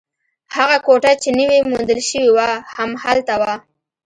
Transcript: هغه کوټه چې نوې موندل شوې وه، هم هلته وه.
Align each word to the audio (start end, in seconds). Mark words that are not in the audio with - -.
هغه 0.55 0.77
کوټه 0.85 1.11
چې 1.21 1.29
نوې 1.39 1.59
موندل 1.69 1.99
شوې 2.09 2.29
وه، 2.35 2.49
هم 2.75 2.91
هلته 3.03 3.33
وه. 3.41 3.53